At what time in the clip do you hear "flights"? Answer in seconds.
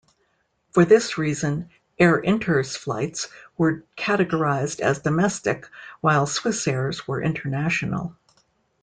2.75-3.27